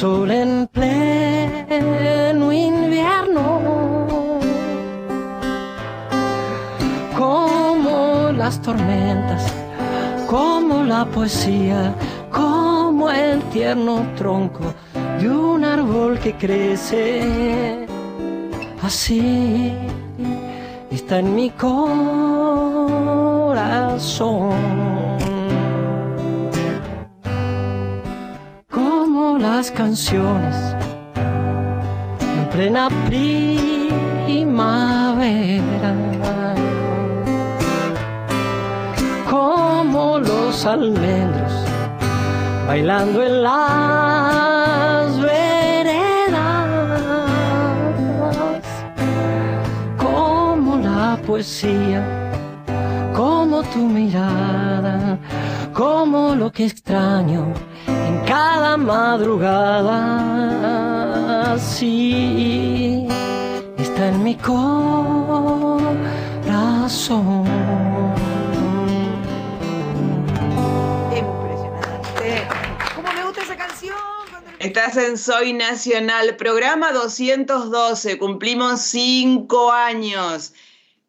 [0.00, 4.08] Sol en pleno invierno,
[7.18, 9.52] como las tormentas,
[10.26, 11.94] como la poesía,
[12.32, 14.72] como el tierno tronco
[15.20, 17.86] de un árbol que crece
[18.82, 19.74] así.
[20.90, 21.90] Está en mi corazón
[29.60, 30.56] las canciones.
[32.38, 34.44] En plena primavera.
[39.28, 41.52] Como los almendros
[42.66, 46.70] bailando en las veredas,
[49.98, 52.02] como la poesía,
[53.14, 55.18] como tu mirada,
[55.74, 57.52] como lo que extraño
[58.30, 59.98] cada madrugada,
[61.58, 63.08] sí,
[63.76, 65.74] está en mi corazón.
[71.10, 72.46] Impresionante.
[72.94, 73.96] ¿Cómo me gusta esa canción?
[74.60, 78.16] Estás en Soy Nacional, programa 212.
[78.16, 80.54] Cumplimos cinco años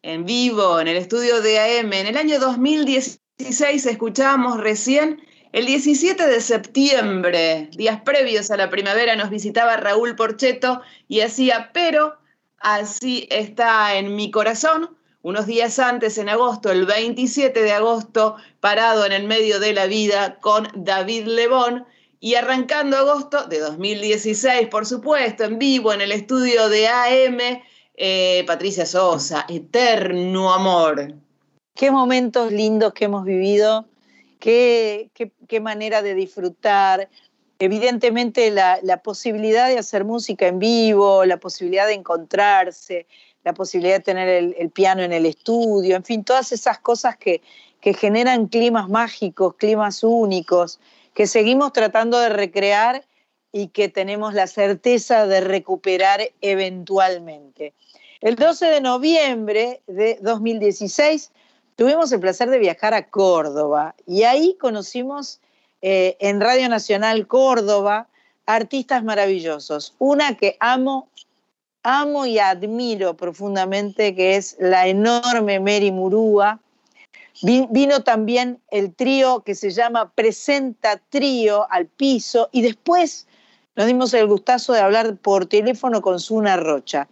[0.02, 1.92] en vivo en el estudio de AM.
[1.92, 5.22] En el año 2016 escuchábamos recién
[5.52, 11.70] el 17 de septiembre, días previos a la primavera, nos visitaba Raúl Porcheto y hacía,
[11.74, 12.14] pero
[12.58, 14.96] así está en mi corazón.
[15.20, 19.86] Unos días antes, en agosto, el 27 de agosto, parado en el medio de la
[19.86, 21.84] vida con David Lebón.
[22.18, 27.60] Y arrancando agosto de 2016, por supuesto, en vivo en el estudio de AM,
[27.94, 31.14] eh, Patricia Sosa, Eterno Amor.
[31.74, 33.86] Qué momentos lindos que hemos vivido,
[34.42, 37.08] qué, manera de disfrutar.
[37.58, 43.06] Evidentemente la, posibilidad de hacer música en vivo, la posibilidad de encontrarse,
[43.44, 47.40] la posibilidad de tener el, piano en el estudio, en fin, todas esas cosas que
[47.94, 50.80] generan climas mágicos, climas únicos,
[51.14, 53.04] que seguimos tratando de recrear
[53.52, 57.74] y que tenemos la certeza de recuperar eventualmente.
[58.20, 61.32] El 12 de noviembre de 2016
[61.76, 65.40] tuvimos el placer de viajar a Córdoba y ahí conocimos
[65.82, 68.08] eh, en Radio Nacional Córdoba
[68.46, 69.94] artistas maravillosos.
[69.98, 71.08] Una que amo,
[71.82, 76.60] amo y admiro profundamente, que es la enorme Mary Murúa.
[77.42, 83.26] Vi- Vino también el trío que se llama Presenta Trío al piso y después
[83.74, 87.08] nos dimos el gustazo de hablar por teléfono con Suna Rocha.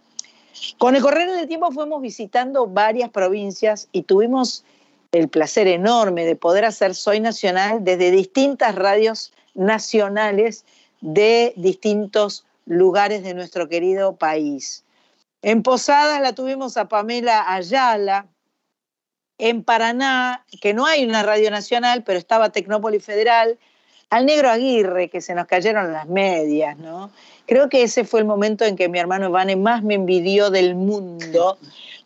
[0.77, 4.63] Con el correr del tiempo fuimos visitando varias provincias y tuvimos
[5.11, 10.65] el placer enorme de poder hacer Soy Nacional desde distintas radios nacionales
[11.01, 14.85] de distintos lugares de nuestro querido país.
[15.41, 18.27] En Posadas la tuvimos a Pamela Ayala,
[19.37, 23.57] en Paraná, que no hay una radio nacional, pero estaba Tecnópolis Federal,
[24.11, 27.11] al negro Aguirre, que se nos cayeron las medias, ¿no?
[27.47, 30.75] Creo que ese fue el momento en que mi hermano Vane más me envidió del
[30.75, 31.57] mundo,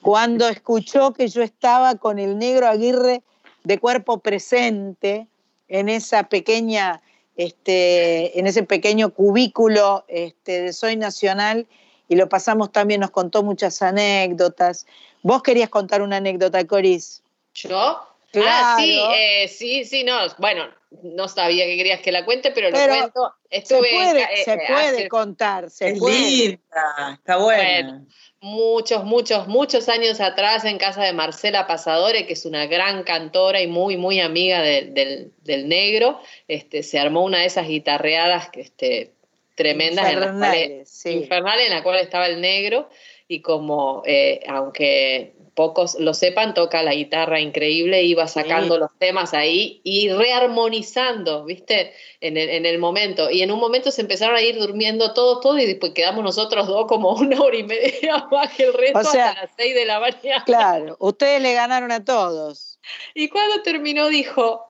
[0.02, 3.24] cuando escuchó que yo estaba con el negro Aguirre
[3.64, 5.28] de cuerpo presente
[5.68, 7.02] en esa pequeña,
[7.38, 11.66] este, en ese pequeño cubículo este, de Soy Nacional
[12.08, 14.86] y lo pasamos también, nos contó muchas anécdotas.
[15.24, 17.24] Vos querías contar una anécdota, Coris.
[17.56, 18.00] ¿Yo?
[18.32, 18.50] Claro.
[18.52, 20.18] Ah, sí, eh, sí, sí, no.
[20.38, 20.68] Bueno,
[21.04, 23.34] no sabía que querías que la cuente, pero, Pero lo cuento.
[23.50, 26.20] Se Estuve puede, eh, se eh, puede hace contar, se Es puede.
[26.20, 27.64] linda, está buena.
[27.64, 28.06] Bueno,
[28.42, 33.62] muchos, muchos, muchos años atrás en casa de Marcela Pasadore, que es una gran cantora
[33.62, 38.50] y muy, muy amiga de- del, del negro, este, se armó una de esas guitarreadas
[38.50, 39.12] que, este,
[39.56, 41.10] tremendas en las cuales- Infernales, sí.
[41.12, 42.90] infernales en la cual estaba el negro
[43.30, 48.80] y como, eh, aunque pocos lo sepan, toca la guitarra increíble, iba sacando Sí.
[48.82, 51.94] los temas ahí y rearmonizando, ¿viste?
[52.22, 53.32] En el, en el momento.
[53.32, 56.68] Y en un momento se empezaron a ir durmiendo todos, todos, y después quedamos nosotros
[56.68, 59.74] dos como una hora y media más que el resto O sea, hasta las seis
[59.74, 60.44] de la mañana.
[60.46, 62.78] Claro, ustedes le ganaron a todos.
[63.14, 64.70] Y cuando terminó dijo,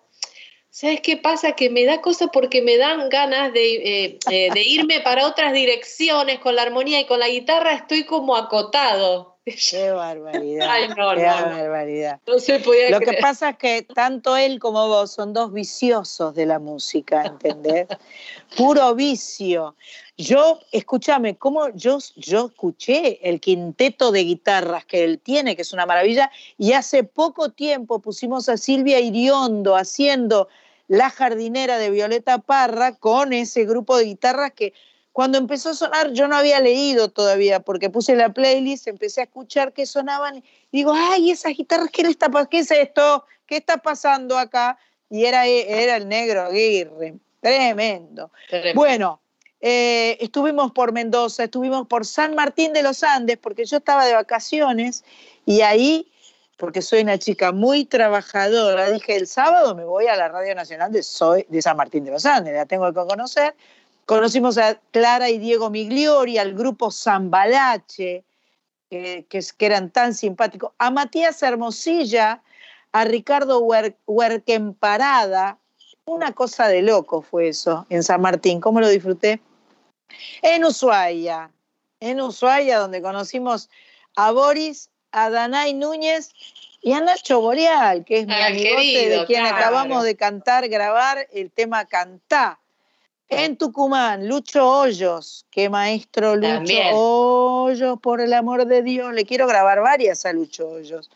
[0.69, 1.53] ¿sabes qué pasa?
[1.53, 5.51] Que me da cosa porque me dan ganas de, eh, eh, de irme para otras
[5.51, 9.34] direcciones con la armonía y con la guitarra estoy como acotado.
[9.45, 10.67] Qué barbaridad.
[10.67, 11.55] Ay, no, qué no.
[11.55, 12.19] barbaridad.
[12.25, 16.33] No se podía Lo que pasa es que tanto él como vos son dos viciosos
[16.33, 17.87] de la música, ¿entendés?
[18.57, 19.75] Puro vicio.
[20.17, 25.73] Yo, escúchame, ¿cómo yo, yo escuché el quinteto de guitarras que él tiene, que es
[25.73, 30.47] una maravilla, y hace poco tiempo pusimos a Silvia Iriondo haciendo
[30.87, 34.73] La jardinera de Violeta Parra con ese grupo de guitarras que
[35.15, 39.23] cuando empezó a sonar yo no había leído todavía porque puse la playlist, empecé a
[39.23, 40.43] escuchar que sonaban y
[40.73, 43.23] digo, ay, esas guitarras, ¿qué, está, ¿qué es esto?
[43.47, 44.77] ¿Qué está pasando acá?
[45.09, 48.29] Y era, era el negro Aguirre, tremendo.
[48.49, 48.77] Tremendo.
[48.77, 49.21] Bueno,
[49.61, 54.15] eh, estuvimos por Mendoza, estuvimos por San Martín de los Andes, porque yo estaba de
[54.15, 55.05] vacaciones
[55.45, 56.11] y ahí,
[56.57, 60.91] porque soy una chica muy trabajadora, dije, el sábado me voy a la Radio Nacional
[60.91, 63.55] de, Soy, de San Martín de los Andes, la tengo que conocer.
[64.05, 68.23] Conocimos a Clara y Diego Migliori, al grupo Zambalache,
[68.89, 72.43] que, que es- que eran tan simpáticos, a Matías Hermosilla,
[72.91, 75.57] a Ricardo Huer- Huerquemparada,
[76.05, 79.41] una cosa de loco fue eso en San Martín, ¿cómo lo disfruté?
[80.43, 81.49] En Ushuaia,
[81.99, 83.69] en Ushuaia, donde conocimos
[84.15, 86.31] a Boris, a Danay Núñez
[86.81, 89.55] y a Nacho Boreal, que es mi Ah, amigote de quien claro.
[89.57, 92.59] acabamos de cantar, grabar el tema Cantá.
[93.29, 96.91] En Tucumán, Lucho Hoyos, qué maestro Lucho También.
[96.93, 101.09] Hoyos, por el amor de Dios, le quiero grabar varias a Lucho Hoyos.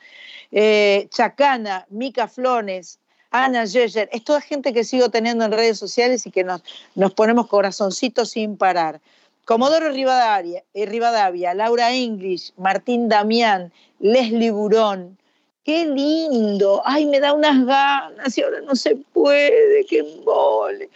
[0.51, 2.97] Eh, Chacana, Mica Flones,
[3.29, 6.63] Ana Yeyer, es toda gente que sigo teniendo en redes sociales y que nos,
[6.95, 8.99] nos ponemos corazoncitos sin parar.
[9.45, 15.17] Comodoro Rivadavia, eh, Rivadavia, Laura English, Martín Damián, Leslie Burón.
[15.63, 16.81] Qué lindo.
[16.85, 20.89] Ay, me da unas ganas y ahora no se puede, qué embole.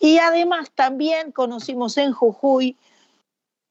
[0.00, 2.76] Y además también conocimos en Jujuy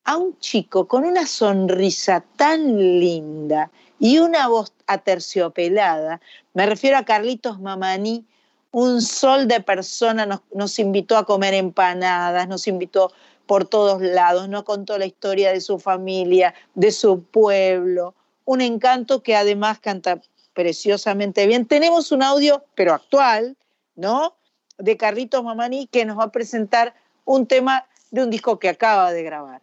[0.05, 6.19] a un chico con una sonrisa tan linda y una voz aterciopelada.
[6.53, 8.25] Me refiero a Carlitos Mamani,
[8.71, 13.11] un sol de persona, nos, nos invitó a comer empanadas, nos invitó
[13.45, 18.15] por todos lados, nos contó la historia de su familia, de su pueblo.
[18.45, 20.21] Un encanto que además canta
[20.53, 21.65] preciosamente bien.
[21.65, 23.57] Tenemos un audio, pero actual,
[23.95, 24.35] ¿no?
[24.83, 29.13] De Carlitos Mamani que nos va a presentar un tema de un disco que acaba
[29.13, 29.61] de grabar.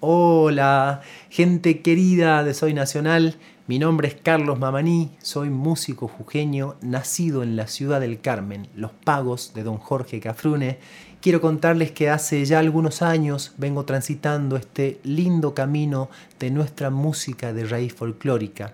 [0.00, 3.36] Hola, gente querida de Soy Nacional.
[3.66, 8.90] Mi nombre es Carlos Mamaní, soy músico jujeño, nacido en la ciudad del Carmen, Los
[8.92, 10.78] Pagos de don Jorge Cafrune.
[11.20, 17.52] Quiero contarles que hace ya algunos años vengo transitando este lindo camino de nuestra música
[17.52, 18.72] de raíz folclórica.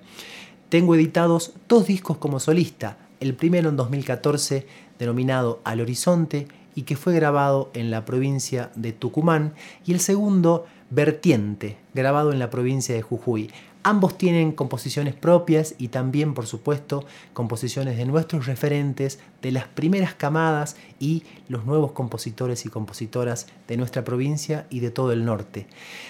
[0.68, 6.97] Tengo editados dos discos como solista, el primero en 2014 denominado Al Horizonte y que
[6.97, 12.94] fue grabado en la provincia de Tucumán y el segundo Vertiente, grabado en la provincia
[12.94, 13.51] de Jujuy.
[13.82, 20.14] Ambos tienen composiciones propias y también, por supuesto, composiciones de nuestros referentes, de las primeras
[20.14, 25.66] camadas y los nuevos compositores y compositoras de nuestra provincia y de todo el norte.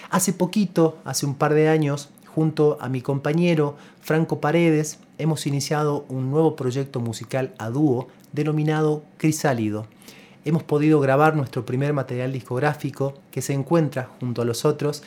[0.09, 6.05] Hace poquito, hace un par de años, junto a mi compañero Franco Paredes, hemos iniciado
[6.07, 9.87] un nuevo proyecto musical a dúo denominado Crisálido.
[10.45, 15.01] Hemos podido grabar nuestro primer material discográfico que se encuentra junto a los otros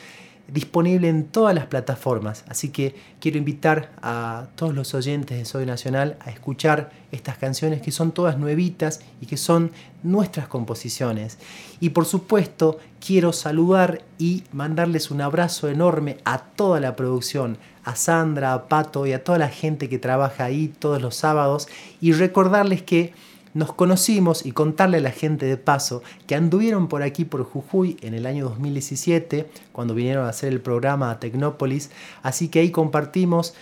[0.52, 2.44] disponible en todas las plataformas.
[2.48, 7.82] Así que quiero invitar a todos los oyentes de Soy Nacional a escuchar estas canciones
[7.82, 9.72] que son todas nuevitas y que son
[10.02, 11.38] nuestras composiciones.
[11.80, 17.96] Y por supuesto quiero saludar y mandarles un abrazo enorme a toda la producción, a
[17.96, 21.68] Sandra, a Pato y a toda la gente que trabaja ahí todos los sábados
[22.00, 23.12] y recordarles que
[23.54, 27.96] nos conocimos y contarle a la gente de paso que anduvieron por aquí por Jujuy
[28.00, 31.90] en el año 2017 cuando vinieron a hacer el programa a Tecnópolis,
[32.22, 33.54] así que ahí compartimos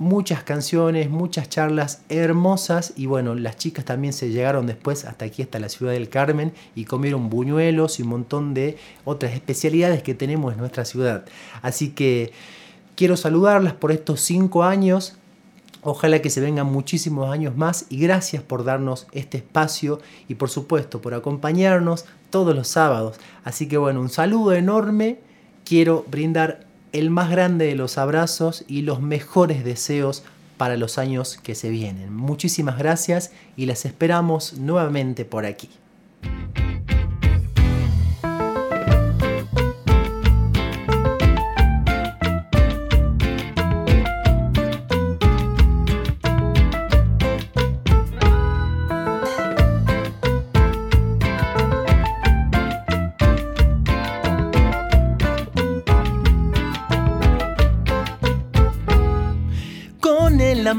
[0.00, 2.94] muchas canciones, muchas charlas hermosas.
[2.96, 6.52] Y bueno, las chicas también se llegaron después hasta aquí, hasta la ciudad del Carmen
[6.74, 11.26] y comieron buñuelos y un montón de otras especialidades que tenemos en nuestra ciudad.
[11.60, 12.32] Así que
[12.96, 15.18] quiero saludarlas por estos cinco años
[15.82, 20.50] Ojalá que se vengan muchísimos años más y gracias por darnos este espacio y por
[20.50, 23.16] supuesto por acompañarnos todos los sábados.
[23.44, 25.20] Así que bueno, un saludo enorme.
[25.64, 30.22] Quiero brindar el más grande de los abrazos y los mejores deseos
[30.58, 32.14] para los años que se vienen.
[32.14, 35.70] Muchísimas gracias y las esperamos nuevamente por aquí.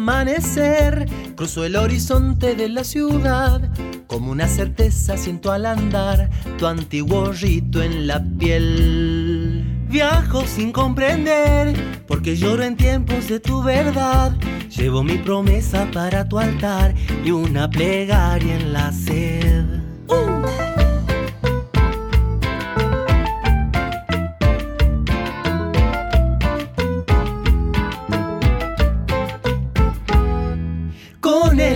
[0.01, 3.61] Amanecer, cruzo el horizonte de la ciudad,
[4.07, 6.27] como una certeza siento al andar
[6.57, 9.63] tu antiguo rito en la piel.
[9.89, 11.75] Viajo sin comprender,
[12.07, 14.35] porque lloro en tiempos de tu verdad.
[14.75, 19.65] Llevo mi promesa para tu altar y una plegaria en la sed.
[20.07, 20.70] ¡Uh!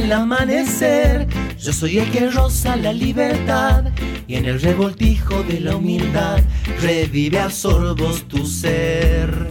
[0.06, 1.28] El amanecer.
[1.60, 3.86] Yo soy el que roza la libertad
[4.28, 6.42] y en el revoltijo de la humildad
[6.80, 9.50] revive a sorbos tu ser.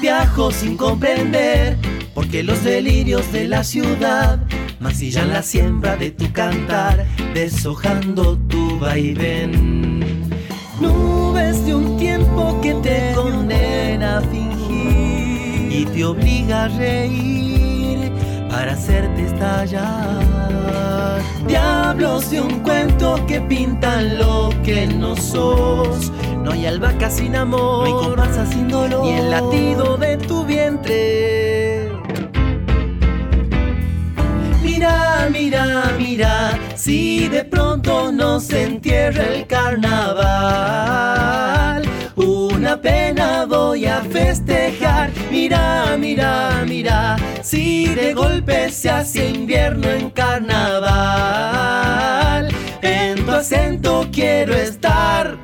[0.00, 1.76] Viajo sin comprender
[2.14, 4.38] porque los delirios de la ciudad
[4.78, 10.30] masillan la siembra de tu cantar, deshojando tu vaivén.
[10.80, 17.59] Nubes de un tiempo que te condena a fingir y te obliga a reír
[18.60, 20.20] para hacerte estallar.
[21.46, 26.12] Diablos de un cuento que pintan lo que no sos.
[26.44, 30.44] No hay albahaca sin amor, no hay comparsa sin dolor, ni el latido de tu
[30.44, 31.90] vientre.
[34.62, 41.00] Mira, mira, mira, si de pronto no se entierra el carnaval
[42.60, 45.10] una pena voy a festejar.
[45.30, 50.50] Mira, mira, mira, si de golpe se hace invierno en carnaval,
[52.82, 55.39] en tu acento quiero estar.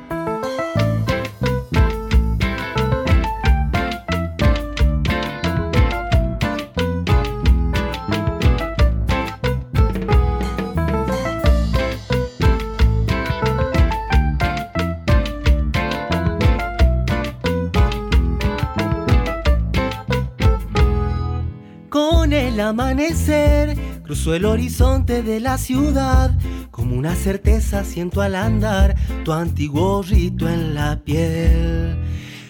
[22.67, 26.31] Amanecer, cruzo el horizonte de la ciudad,
[26.71, 31.97] como una certeza siento al andar tu antiguo rito en la piel.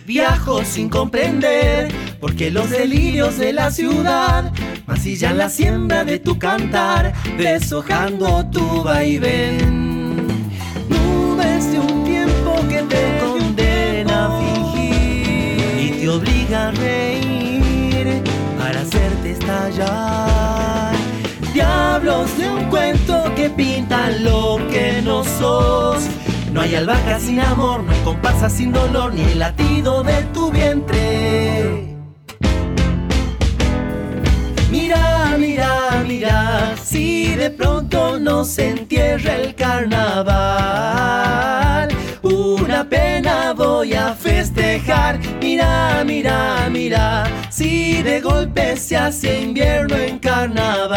[0.05, 4.51] Viajo sin comprender, porque los delirios de la ciudad
[4.85, 10.27] masillan la siembra de tu cantar, deshojando tu vaivén.
[10.89, 17.06] Nubes de un tiempo que te condena a fingir obliga a reír
[21.53, 26.07] Diablos de un cuento que pintan lo que no sos.
[26.53, 30.51] No hay albahaca sin amor, no hay comparsa sin dolor, ni el latido de tu
[30.51, 31.95] vientre.
[34.71, 40.96] Mira, mira, mira, si de pronto no se entierra el carnaval.
[42.77, 45.17] Una pena voy a festejar.
[45.41, 50.95] Mira, mira, mira, si de golpe se hace invierno en carnaval.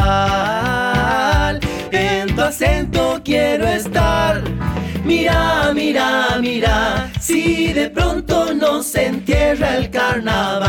[1.90, 4.42] En tu acento quiero estar.
[5.06, 10.60] Mira, mira, mira, si de pronto no se entierra el carnaval.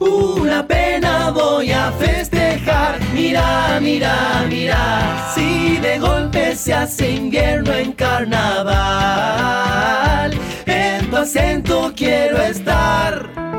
[0.00, 2.98] Una pena voy a festejar.
[3.12, 8.30] Mira, mira, mira, si de golpe se hace invierno en carnaval.
[10.64, 13.49] En tu acento quiero estar.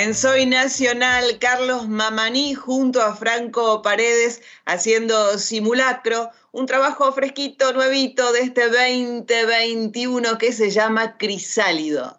[0.00, 8.30] En Soy Nacional, Carlos Mamaní junto a Franco Paredes haciendo simulacro, un trabajo fresquito, nuevito
[8.32, 12.16] de este 2021 que se llama Crisálido.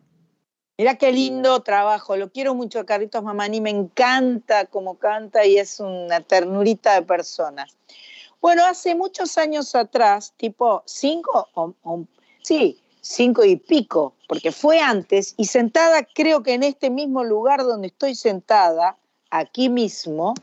[0.78, 5.58] Mirá qué lindo trabajo, lo quiero mucho a Carlitos Mamani, me encanta cómo canta y
[5.58, 7.66] es una ternurita de persona.
[8.42, 12.06] Bueno, hace muchos años atrás, tipo cinco, o, o-
[12.44, 17.64] sí, cinco y pico, porque fue antes, y sentada creo que en este mismo lugar
[17.64, 18.98] donde estoy sentada,
[19.32, 20.36] aquí mismo,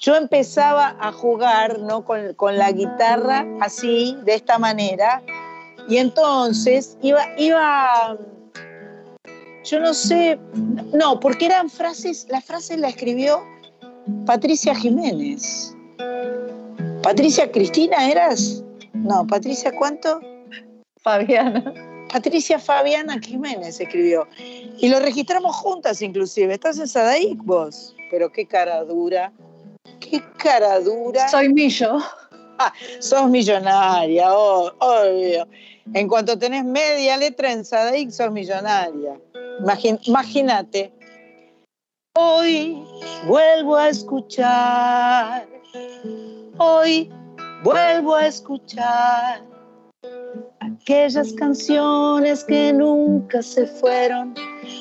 [0.00, 2.04] yo empezaba a jugar ¿no?
[2.04, 5.22] con, con la guitarra así, de esta manera,
[5.88, 8.18] y entonces iba, iba,
[9.64, 10.38] yo no sé,
[10.92, 13.42] no, porque eran frases, las frases la escribió
[14.26, 15.74] Patricia Jiménez.
[17.02, 18.62] Patricia Cristina, ¿eras?
[18.92, 20.20] No, Patricia, ¿cuánto?
[20.98, 21.91] Fabiana.
[22.12, 24.28] Patricia Fabiana Jiménez escribió.
[24.36, 26.52] Y lo registramos juntas inclusive.
[26.52, 27.94] ¿Estás en Sadaic vos?
[28.10, 29.32] Pero qué cara dura.
[29.98, 31.28] Qué cara dura.
[31.28, 31.98] Soy Millo.
[32.58, 35.48] Ah, sos millonaria, oh, obvio.
[35.94, 39.18] En cuanto tenés media letra en Sadaic, sos millonaria.
[40.04, 40.92] Imagínate.
[42.14, 42.84] Hoy
[43.26, 45.48] vuelvo a escuchar.
[46.58, 47.10] Hoy
[47.64, 49.51] vuelvo a escuchar
[50.60, 54.34] aquellas canciones que nunca se fueron,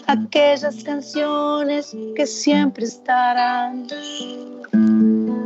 [0.08, 3.88] aquellas canciones que siempre estarán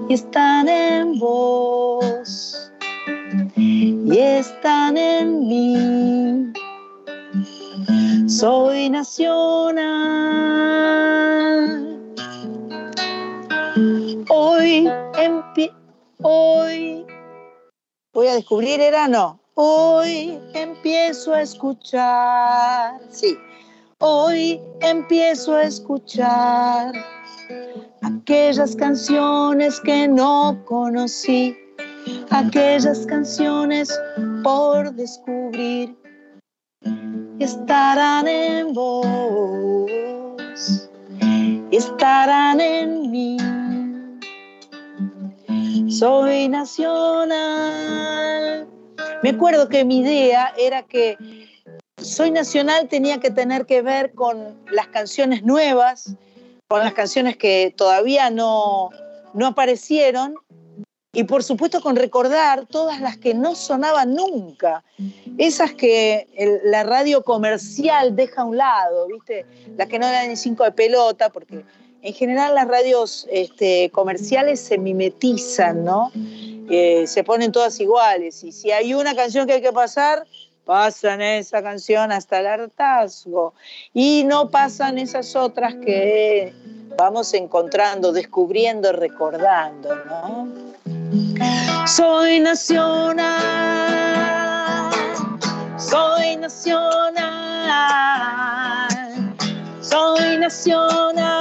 [0.07, 2.71] y están en vos
[3.55, 6.53] y están en mí.
[8.27, 10.25] Soy nacional.
[14.29, 14.89] Hoy
[16.21, 17.05] hoy
[18.13, 19.44] voy a descubrir era no.
[19.57, 22.99] Hoy empiezo a escuchar.
[23.09, 23.37] Sí.
[23.99, 26.91] Hoy empiezo a escuchar
[28.01, 31.55] aquellas canciones que no conocí,
[32.31, 33.97] aquellas canciones
[34.43, 35.95] por descubrir
[37.39, 39.89] estarán en vos,
[41.71, 43.37] estarán en mí.
[45.89, 48.34] Soy nacional.
[49.25, 51.17] Me acuerdo que mi idea era que
[51.97, 56.15] Soy Nacional tenía que tener que ver con las canciones nuevas,
[56.67, 58.91] con las canciones que todavía no,
[59.33, 60.35] no aparecieron
[61.11, 64.83] y por supuesto con recordar todas las que no sonaban nunca,
[65.39, 66.27] esas que
[66.65, 69.47] la radio comercial deja a un lado, ¿viste?
[69.75, 71.63] Las que no dan ni cinco de pelota, porque
[72.05, 76.11] en general las radios este, comerciales se mimetizan, ¿no?
[76.69, 80.23] Eh, se ponen todas iguales y si hay una canción que hay que pasar,
[80.65, 83.55] pasan esa canción hasta el hartazgo
[83.91, 86.53] y no pasan esas otras que
[86.95, 90.47] vamos encontrando, descubriendo, recordando, ¿no?
[91.87, 93.31] Soy nacional,
[95.79, 97.25] soy nacional,
[99.95, 101.31] soy nacional,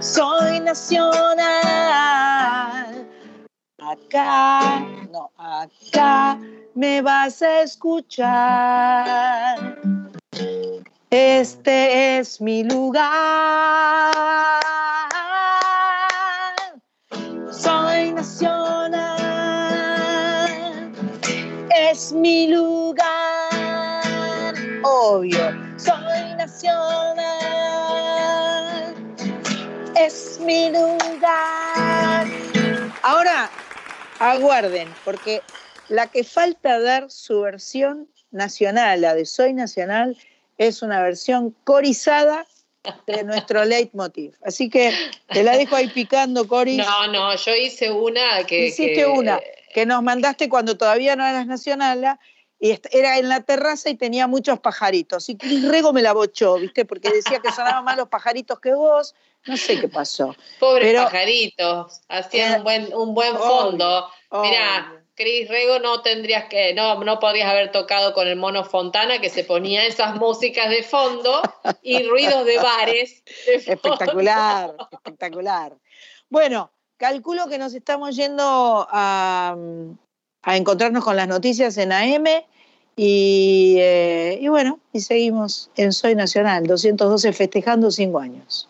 [0.00, 1.46] soy nacional.
[3.78, 4.80] Acá,
[5.12, 6.38] no, acá
[6.74, 8.96] me vas a escuchar.
[11.10, 13.04] Este es mi lugar.
[17.50, 19.02] Soy nacional.
[21.90, 23.14] Es mi lugar.
[24.82, 25.65] Obvio.
[26.56, 28.94] Nacional.
[29.94, 32.26] Es mi lugar.
[33.02, 33.50] Ahora,
[34.18, 35.42] aguarden, porque
[35.88, 40.16] la que falta dar su versión nacional, la de Soy Nacional,
[40.56, 42.46] es una versión corizada
[43.06, 44.34] de nuestro leitmotiv.
[44.42, 44.94] Así que
[45.28, 46.78] te la dejo ahí picando, Coris.
[46.78, 48.68] No, no, yo hice una que...
[48.68, 49.40] Hiciste que- una
[49.74, 52.18] que nos mandaste cuando todavía no eras nacional
[52.58, 55.28] y era en la terraza y tenía muchos pajaritos.
[55.28, 56.84] Y Cris Rego me la bochó, ¿viste?
[56.84, 59.14] Porque decía que sonaban más los pajaritos que vos.
[59.46, 60.34] No sé qué pasó.
[60.58, 64.08] Pobres Pero- pajaritos, hacían Eh, un buen, un buen fondo.
[64.30, 64.50] obvio.
[64.50, 69.18] Mira, Cris Rego no tendrías que, no, no podrías haber tocado con el mono Fontana
[69.20, 71.40] que se ponía esas músicas de fondo
[71.82, 73.22] y ruidos de bares.
[73.46, 73.54] de.
[73.54, 75.76] Espectacular, espectacular.
[76.28, 79.56] Bueno, calculo que nos estamos yendo a,
[80.46, 82.24] a encontrarnos con las noticias en AM
[82.94, 88.68] y, eh, y bueno, y seguimos en Soy Nacional, 212 festejando cinco años.